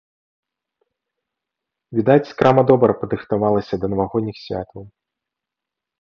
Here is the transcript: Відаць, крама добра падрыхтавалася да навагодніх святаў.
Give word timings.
Відаць, 1.99 2.33
крама 2.41 2.63
добра 2.71 2.91
падрыхтавалася 3.03 3.73
да 3.85 3.93
навагодніх 3.95 4.37
святаў. 4.45 4.81